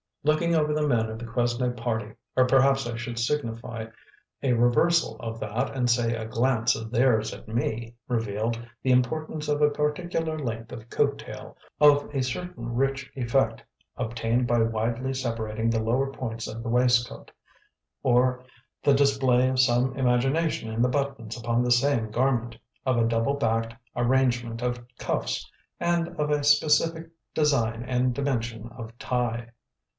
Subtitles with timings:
[0.23, 3.87] Looking over the men of the Quesnay party or perhaps I should signify
[4.43, 9.47] a reversal of that and say a glance of theirs at me revealed the importance
[9.47, 13.63] of a particular length of coat tail, of a certain rich effect
[13.95, 17.31] obtained by widely separating the lower points of the waistcoat,
[18.03, 18.43] of
[18.83, 22.55] the display of some imagination in the buttons upon the same garment,
[22.87, 25.47] of a doubled back arrangement of cuffs,
[25.79, 29.47] and of a specific design and dimension of tie.